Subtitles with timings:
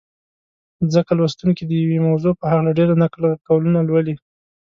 [0.93, 4.15] ځکه لوستونکي د یوې موضوع په هکله ډېر نقل قولونه لولي.